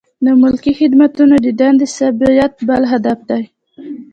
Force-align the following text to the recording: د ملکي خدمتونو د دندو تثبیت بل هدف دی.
د 0.25 0.27
ملکي 0.41 0.73
خدمتونو 0.79 1.35
د 1.45 1.47
دندو 1.59 1.85
تثبیت 1.91 2.53
بل 2.67 2.81
هدف 2.91 3.19
دی. 3.29 3.43